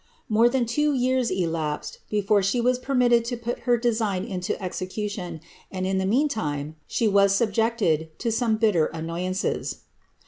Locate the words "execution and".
4.59-5.85